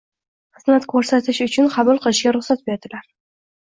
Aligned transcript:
Xizmat 0.61 0.87
koʻrsatish 0.93 1.43
uchun 1.49 1.71
qabul 1.79 2.03
qilishga 2.09 2.37
ruxsat 2.41 2.69
berilar. 2.69 3.11